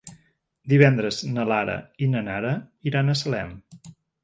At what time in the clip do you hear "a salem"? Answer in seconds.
3.17-3.57